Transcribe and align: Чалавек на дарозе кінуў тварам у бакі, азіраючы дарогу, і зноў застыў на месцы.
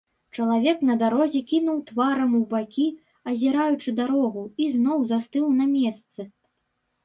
Чалавек 0.35 0.77
на 0.89 0.95
дарозе 1.03 1.41
кінуў 1.51 1.77
тварам 1.89 2.31
у 2.41 2.41
бакі, 2.55 2.87
азіраючы 3.35 3.89
дарогу, 4.03 4.41
і 4.65 4.71
зноў 4.77 4.97
застыў 5.15 5.45
на 5.63 5.73
месцы. 5.79 6.21